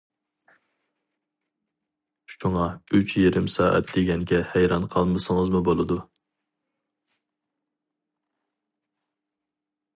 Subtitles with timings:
[2.35, 2.63] شۇڭا
[2.99, 6.01] ئۈچ يېرىم سائەت دېگەنگە ھەيران قالمىسىڭىزمۇ بولىدۇ.